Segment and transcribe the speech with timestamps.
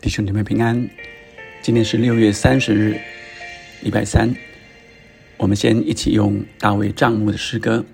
[0.00, 0.88] 弟兄姊妹平安，
[1.60, 2.96] 今天是六月三十日，
[3.82, 4.32] 礼拜三。
[5.36, 7.78] 我们先一起用大卫帐幕的诗歌《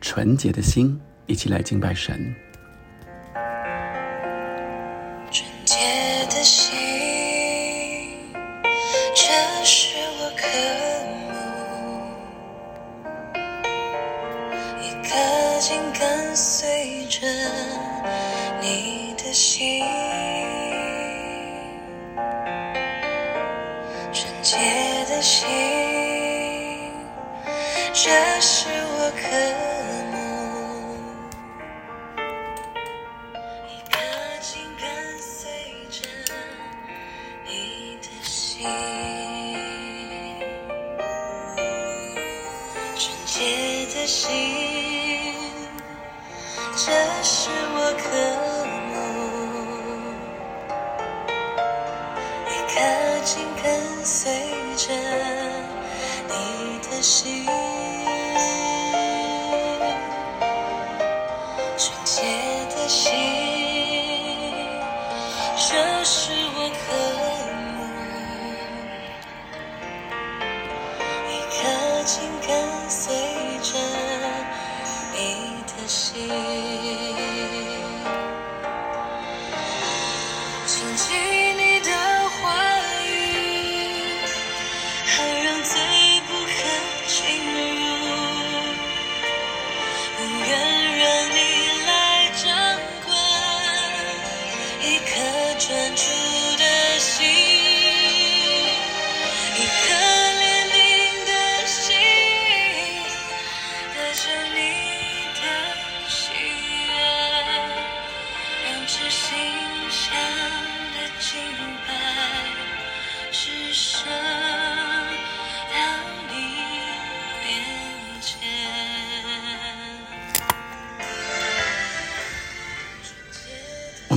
[0.00, 0.88] 纯洁的心》，
[1.26, 2.32] 一起来敬拜神。
[5.32, 5.74] 纯洁
[6.30, 6.76] 的心，
[9.16, 9.24] 这
[9.64, 10.46] 是我渴
[11.28, 11.34] 慕，
[14.80, 17.26] 一颗心跟随着
[18.62, 19.82] 你的心。
[44.08, 44.32] 心，
[46.74, 46.90] 这
[47.22, 48.08] 是我渴
[48.88, 48.90] 慕。
[52.48, 52.80] 一颗
[53.22, 53.30] 紧
[53.62, 53.66] 跟
[54.02, 54.16] 随
[54.78, 54.94] 着
[56.26, 56.32] 你
[56.88, 57.37] 的心。
[80.98, 81.47] 谨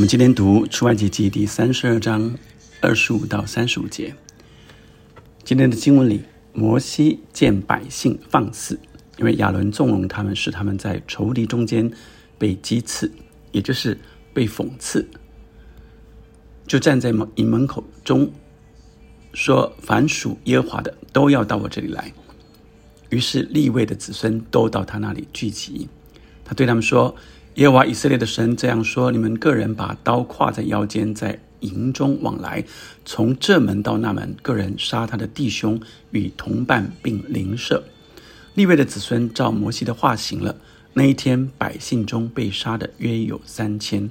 [0.02, 2.36] 我们今天读出埃及记第三十二章
[2.82, 4.16] 二十五到三十五节。
[5.44, 6.24] 今天的经文里，
[6.54, 8.80] 摩西见百姓放肆，
[9.20, 11.92] 因为亚伦纵容他们，使他们在仇敌中间
[12.40, 13.12] 被讥刺，
[13.52, 13.96] 也就是
[14.34, 15.08] 被讽刺，
[16.66, 18.34] 就站在门营门口中
[19.34, 22.12] 说：“凡属耶和华的都要到我这里来。”
[23.12, 25.88] 于是立位的子孙都到他那里聚集。
[26.44, 27.16] 他对他们说
[27.56, 32.64] ：“耶和华以色列的神这样说：你们个人把刀挎在腰间，在营中往来，
[33.04, 35.80] 从这门到那门，个人杀他的弟兄
[36.12, 37.84] 与同伴，并邻舍。
[38.54, 40.56] 立位的子孙照摩西的话行了。
[40.94, 44.10] 那一天，百姓中被杀的约有三千。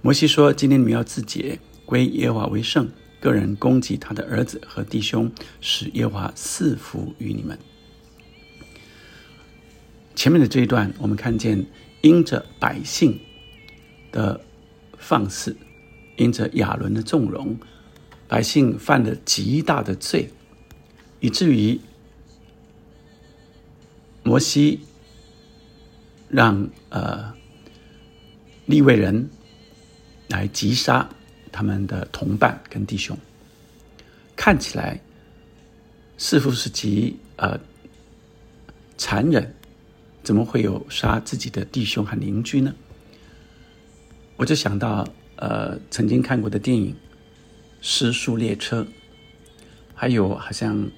[0.00, 2.88] 摩西说：今天你们要自洁，归耶和华为圣。
[3.20, 5.30] 个人攻击他的儿子和弟兄，
[5.60, 7.58] 使耶和华赐福于你们。
[10.14, 11.66] 前面的这一段，我们看见
[12.02, 13.20] 因着百姓
[14.10, 14.40] 的
[14.98, 15.56] 放肆，
[16.16, 17.58] 因着亚伦的纵容，
[18.26, 20.30] 百姓犯了极大的罪，
[21.20, 21.78] 以至于
[24.22, 24.80] 摩西
[26.28, 27.34] 让呃
[28.66, 29.28] 利未人
[30.28, 31.08] 来击杀
[31.52, 33.18] 他们的同伴跟弟兄，
[34.36, 35.00] 看起来
[36.16, 37.60] 似乎是极呃
[38.96, 39.54] 残忍。
[40.30, 42.72] 怎么会有杀自己的弟兄和邻居呢？
[44.36, 45.04] 我就想到，
[45.34, 46.92] 呃，曾经看过的电影
[47.80, 48.82] 《失速列车》，
[49.92, 50.88] 还有好像，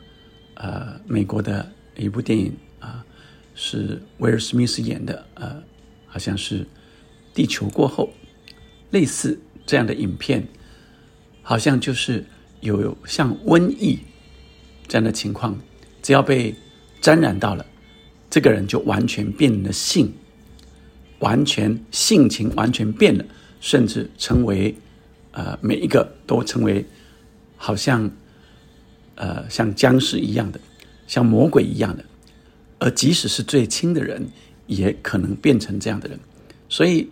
[0.52, 3.02] 呃，美国的一部电影啊，
[3.54, 5.62] 是威尔史密斯演的，呃，
[6.06, 6.64] 好像是
[7.32, 8.12] 《地球过后》，
[8.90, 10.46] 类似这样的影片，
[11.40, 12.22] 好像就是
[12.60, 14.00] 有像瘟疫
[14.86, 15.58] 这样的情况，
[16.02, 16.54] 只要被
[17.00, 17.64] 沾染到了。
[18.32, 20.10] 这个人就完全变了性，
[21.18, 23.22] 完全性情完全变了，
[23.60, 24.74] 甚至成为
[25.32, 26.82] 呃每一个都成为
[27.58, 28.10] 好像
[29.16, 30.58] 呃像僵尸一样的，
[31.06, 32.02] 像魔鬼一样的，
[32.78, 34.26] 而即使是最亲的人，
[34.66, 36.18] 也可能变成这样的人。
[36.70, 37.06] 所以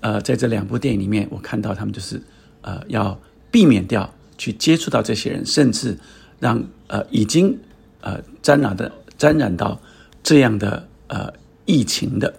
[0.00, 2.18] 呃在这两部电影里面，我看到他们就是
[2.62, 3.20] 呃要
[3.50, 5.94] 避免掉去接触到这些人，甚至
[6.40, 7.58] 让呃已经
[8.00, 9.78] 呃沾染的沾染到。
[10.22, 11.32] 这样的呃
[11.64, 12.34] 疫情的，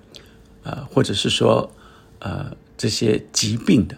[0.63, 1.69] 呃或者是说
[2.19, 3.95] 呃这些疾病的，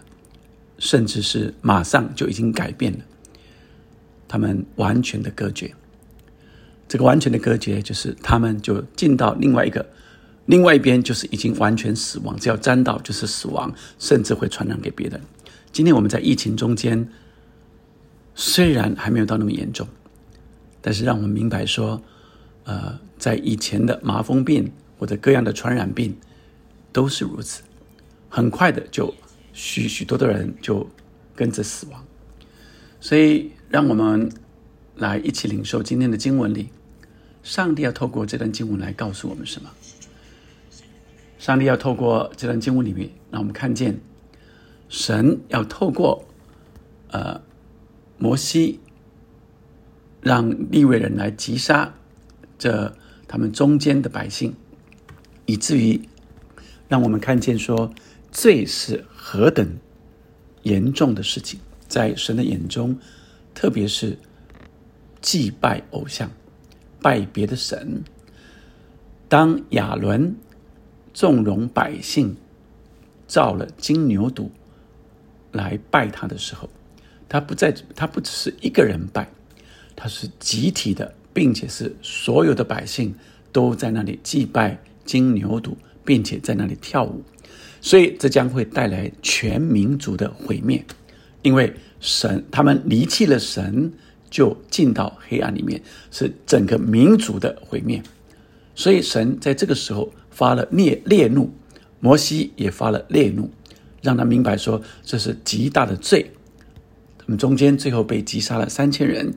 [0.80, 3.00] 甚至是马上就已经改变了，
[4.28, 5.74] 他们完全的隔绝。
[6.88, 9.84] 这个完全的隔绝，就是他们就进到另外一个，
[10.46, 15.20] 另外一边就是已经完全死亡，只要沾到就是死亡，甚至会传染给别人。
[15.72, 17.10] 今天我们在疫情中间，
[18.36, 19.88] 虽然还没有到那么严重，
[20.80, 22.00] 但是让我们明白说，
[22.66, 26.16] 呃，在以前的麻风病或者各样的传染病
[26.92, 27.64] 都是如此，
[28.30, 29.14] 很快的就
[29.54, 30.88] 许许多多人就
[31.36, 32.06] 跟着死亡。
[33.00, 34.32] 所以，让我们
[34.96, 36.70] 来一起领受今天的经文里，
[37.44, 39.70] 上帝要透过这段经文来告诉我们什么？
[41.38, 44.00] 上帝要透过这段经文里面，让我们看见
[44.90, 46.26] 神要透过
[47.12, 47.42] 呃
[48.18, 48.80] 摩西，
[50.22, 51.94] 让利未人来击杀
[52.58, 52.96] 这
[53.28, 54.56] 他们中间的百姓，
[55.46, 56.02] 以至于
[56.88, 57.94] 让我们看见说
[58.32, 59.78] 罪是何等
[60.64, 61.60] 严重的事情。
[61.88, 63.00] 在神的眼中，
[63.54, 64.18] 特别是
[65.22, 66.32] 祭拜偶像、
[67.02, 68.04] 拜别的神。
[69.28, 70.36] 当亚伦
[71.14, 72.36] 纵容百姓
[73.28, 74.50] 造了金牛犊
[75.52, 76.70] 来拜他的时候，
[77.30, 79.30] 他不在，他不只是一个人拜，
[79.96, 83.14] 他是集体的，并且是所有的百姓
[83.52, 85.74] 都在那里祭拜金牛犊，
[86.06, 87.22] 并且在那里跳舞，
[87.82, 90.82] 所以这将会带来全民族的毁灭。
[91.42, 93.92] 因为神他们离弃了神，
[94.30, 98.02] 就进到黑暗里面，是整个民族的毁灭。
[98.74, 101.54] 所以神在这个时候发了烈烈怒，
[102.00, 103.52] 摩西也发了烈怒，
[104.02, 106.32] 让他明白说这是极大的罪。
[107.18, 109.34] 他们中间最后被击杀了三千人。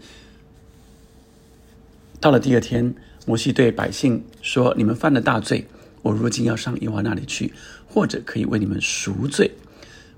[2.20, 2.94] 到了第二天，
[3.26, 5.66] 摩西对百姓说：“你们犯了大罪，
[6.02, 7.52] 我如今要上耶和华那里去，
[7.86, 9.52] 或者可以为你们赎罪。”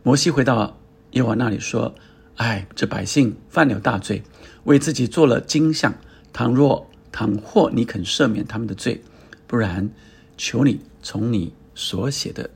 [0.02, 0.76] 摩西回到。
[1.14, 1.93] 耶和华那里说
[2.37, 4.23] ：“哎，这百姓犯了大罪，
[4.62, 5.93] 为自己做了金像。
[6.32, 9.02] 倘若倘或你肯赦免他们的罪，
[9.49, 9.91] 不然，
[10.37, 12.49] 求你从你所写的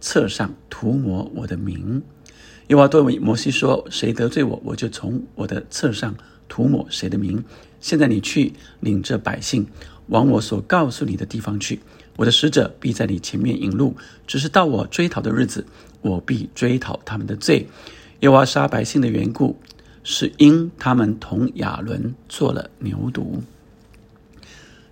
[0.00, 2.02] 册上涂抹我的名。”
[2.68, 6.16] 耶和华对摩西说：“谁得罪我，我就从我的册上
[6.48, 7.44] 涂抹谁的名。
[7.80, 9.66] 现在你去领着百姓
[10.06, 11.80] 往我所告诉你的地方去。
[12.16, 13.96] 我的使者必在你前面引路，
[14.26, 15.66] 只是到我追讨的日子。”
[16.02, 17.68] 我必追讨他们的罪，
[18.20, 19.58] 耶和华杀百姓的缘故，
[20.02, 23.42] 是因他们同亚伦做了牛犊。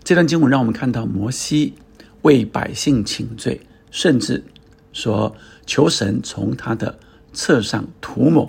[0.04, 1.72] 这段经文让我们看到摩西
[2.20, 4.44] 为百姓请罪，甚至
[4.92, 5.34] 说
[5.64, 6.98] 求神从他的
[7.32, 8.46] 册上涂抹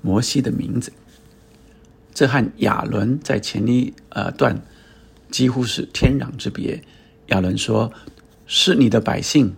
[0.00, 0.90] 摩西的名字。
[2.18, 4.60] 这和亚伦在前一呃段
[5.30, 6.82] 几乎是天壤之别。
[7.26, 7.92] 亚伦说
[8.44, 9.54] ：“是你的百姓，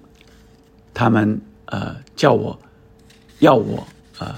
[0.92, 1.40] 他们。”
[1.72, 2.60] 呃，叫我，
[3.38, 3.86] 要我
[4.18, 4.34] 呃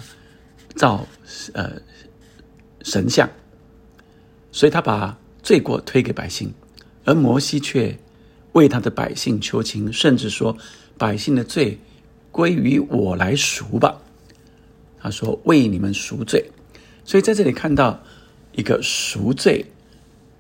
[0.77, 1.07] 造
[1.55, 1.73] 呃
[2.83, 3.27] 神像，
[4.51, 6.53] 所以他把罪过推给百姓，
[7.07, 7.99] 而摩西却
[8.53, 10.55] 为他的百姓求情，甚至说
[10.99, 11.79] 百姓的罪
[12.31, 13.99] 归于我来赎吧。
[15.01, 16.51] 他说为你们赎罪，
[17.03, 17.99] 所以在这里看到
[18.53, 19.67] 一个赎罪，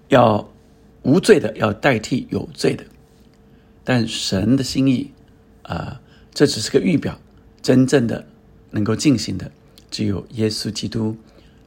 [0.08, 0.48] 要
[1.02, 2.84] 无罪的要代替有罪的，
[3.82, 5.10] 但神的心意
[5.62, 6.00] 啊。
[6.34, 7.20] 这只是个预表，
[7.60, 8.24] 真正的
[8.70, 9.52] 能够进行的，
[9.90, 11.14] 只有耶稣基督，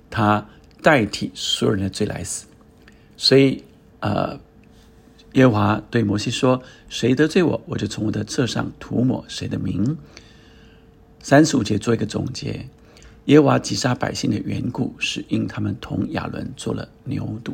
[0.10, 0.50] 他
[0.82, 2.48] 代替所有人的罪来死。
[3.16, 3.64] 所以，
[4.00, 4.40] 呃，
[5.34, 9.96] 耶和华对摩西说：“谁得罪我，我就从我的册上涂抹谁的名。”
[11.22, 12.68] 三十五节做一个总结：
[13.26, 17.54] 耶娃击杀百姓的缘故，是因他们同亚伦做了牛犊。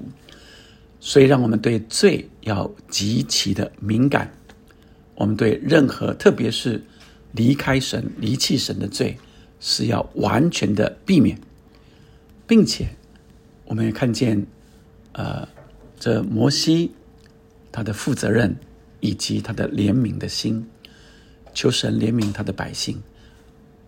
[0.99, 4.31] 所以，让我们对罪要极其的敏感。
[5.15, 6.81] 我们对任何，特别是
[7.31, 9.17] 离开神、离弃神的罪，
[9.59, 11.39] 是要完全的避免，
[12.45, 12.87] 并且
[13.65, 14.45] 我们也看见，
[15.13, 15.47] 呃，
[15.99, 16.91] 这摩西
[17.71, 18.55] 他的负责任
[18.99, 20.65] 以及他的怜悯的心，
[21.53, 23.01] 求神怜悯他的百姓，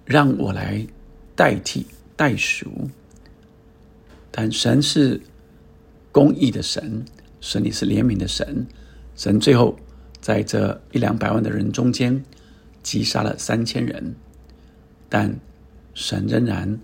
[0.05, 0.85] 让我来
[1.35, 1.85] 代替
[2.15, 2.89] 代赎。
[4.31, 5.21] 但神是
[6.11, 7.03] 公义的神，
[7.41, 8.65] 神也是怜悯的神，
[9.15, 9.77] 神最后
[10.21, 12.23] 在这一两百万的人中间。
[12.83, 14.13] 击杀了三千人，
[15.07, 15.33] 但
[15.93, 16.77] 神仍然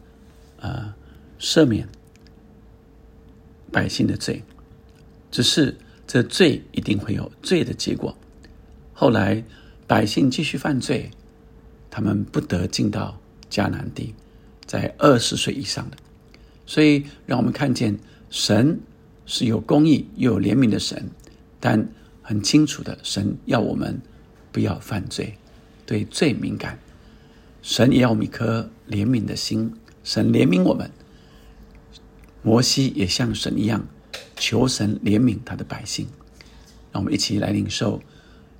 [0.61, 0.93] 呃
[1.41, 1.85] 赦免
[3.69, 4.41] 百姓的罪，
[5.29, 5.75] 只是
[6.07, 8.17] 这罪一定会有罪的结果。
[8.93, 9.43] 后来
[9.87, 11.11] 百姓继续犯罪，
[11.91, 14.15] 他们不得进到迦南地，
[14.69, 15.97] 在二十岁以上的。
[16.67, 17.97] 所以让我们看见
[18.29, 18.79] 神
[19.25, 21.09] 是有公义又有怜悯的神，
[21.59, 21.89] 但
[22.21, 23.99] 很清楚的，神要我们
[24.51, 25.33] 不要犯罪。
[25.87, 26.77] 对罪敏感，
[27.63, 29.73] 神也要我们一颗怜悯的心。
[30.03, 30.91] 神怜悯我们，
[32.43, 33.87] 摩西也像神一样，
[34.35, 36.07] 求神怜悯他的百姓。
[36.91, 37.99] 让我们一起来领受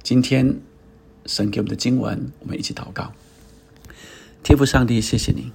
[0.02, 0.60] 今天
[1.28, 2.32] 神给我们的经文。
[2.40, 3.14] 我们一起祷告：
[4.42, 5.52] 天父上帝，谢谢你，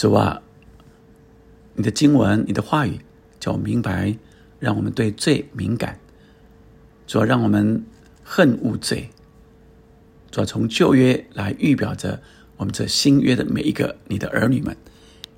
[0.00, 0.40] 主啊，
[1.74, 3.00] 你的经文、你的话语，
[3.38, 4.16] 叫我明白，
[4.58, 6.00] 让我们对罪敏感。
[7.06, 7.84] 主要让我们
[8.24, 9.10] 恨恶罪。
[10.30, 12.22] 主要从旧约来预表着
[12.56, 14.74] 我们这新约的每一个你的儿女们，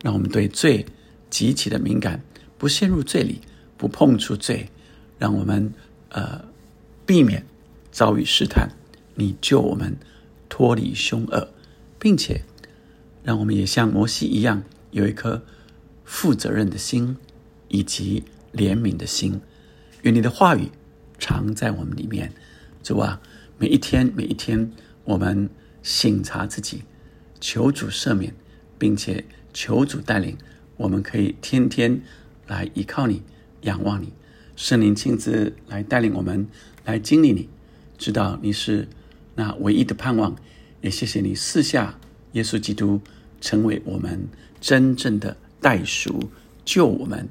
[0.00, 0.87] 让我们对罪
[1.28, 2.23] 极其的敏感，
[2.57, 3.40] 不陷入罪里，
[3.76, 4.69] 不碰触罪，
[5.19, 5.75] 让我们
[6.11, 6.45] 呃
[7.04, 7.45] 避免
[7.90, 8.71] 遭遇试探。
[9.16, 9.97] 你救我们
[10.49, 11.49] 脱离凶恶，
[11.99, 12.45] 并且
[13.23, 15.43] 让我们也像摩西一样，有一颗
[16.05, 17.17] 负责任的心，
[17.69, 19.41] 以及怜悯的心。
[20.02, 20.71] 愿你的话语
[21.19, 22.33] 常在我们里面，
[22.83, 23.21] 主啊。
[23.59, 24.73] 每一天，每一天，
[25.05, 25.49] 我们
[25.85, 26.83] 省察自己，
[27.38, 28.35] 求主赦免，
[28.76, 30.37] 并且求主带领，
[30.76, 32.02] 我们可以天天
[32.49, 33.23] 来依靠你，
[33.61, 34.12] 仰望你，
[34.57, 36.49] 圣灵亲自来带领我们，
[36.85, 37.49] 来经历你，
[37.97, 38.88] 知道你是
[39.37, 40.35] 那唯一的盼望。
[40.81, 42.00] 也谢谢你四下
[42.32, 43.00] 耶稣基督，
[43.40, 44.28] 成为我们
[44.60, 46.30] 真正的代赎，
[46.64, 47.28] 救我们，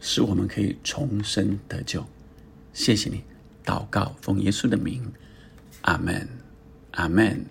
[0.00, 2.04] 使我们可以重生得救。
[2.72, 3.22] 谢谢你。
[3.64, 5.12] 祷告，奉耶稣的名，
[5.82, 6.28] 阿门，
[6.92, 7.44] 阿门。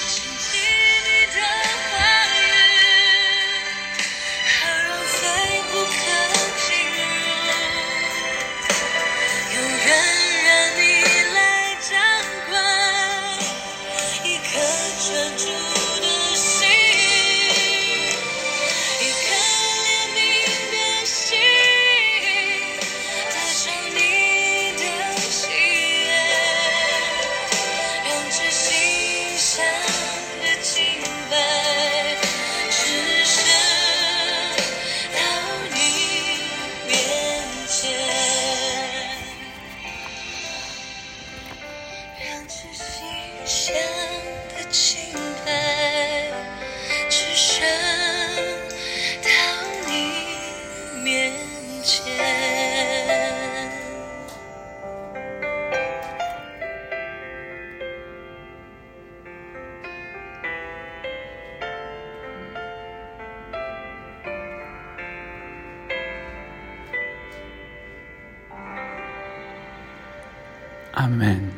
[70.99, 71.49] 阿门！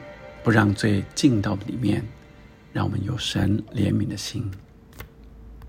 [0.43, 2.03] 不让罪进到里面，
[2.71, 4.51] 让我们有神怜悯的心。